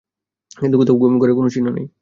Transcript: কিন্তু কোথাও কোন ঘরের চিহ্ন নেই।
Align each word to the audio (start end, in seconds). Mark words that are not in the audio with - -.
কিন্তু 0.57 0.75
কোথাও 0.77 0.95
কোন 1.01 1.13
ঘরের 1.21 1.53
চিহ্ন 1.55 1.67
নেই। 1.71 1.85